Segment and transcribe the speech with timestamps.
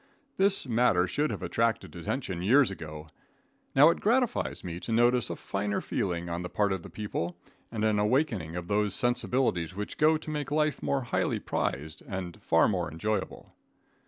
[0.37, 3.07] This matter should have attracted attention years ago.
[3.75, 7.37] Now it gratifies me to notice a finer feeling on the part of the people,
[7.71, 12.41] and an awakening of those sensibilities which go to make life more highly prized and
[12.41, 13.53] far more enjoyable.